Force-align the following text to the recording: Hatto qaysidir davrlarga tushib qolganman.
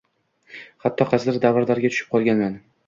Hatto 0.85 1.07
qaysidir 1.13 1.39
davrlarga 1.47 1.95
tushib 1.95 2.13
qolganman. 2.17 2.63